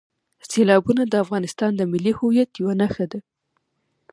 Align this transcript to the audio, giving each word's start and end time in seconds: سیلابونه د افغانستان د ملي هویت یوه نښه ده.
سیلابونه 0.49 1.01
د 1.07 1.13
افغانستان 1.23 1.71
د 1.75 1.81
ملي 1.91 2.13
هویت 2.19 2.51
یوه 2.61 2.73
نښه 2.81 3.05
ده. 3.11 3.19